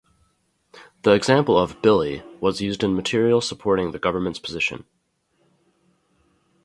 [1.03, 4.85] The example of "Billy" was used in material supporting the Government's position.